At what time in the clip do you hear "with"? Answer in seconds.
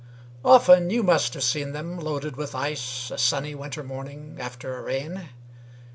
2.35-2.55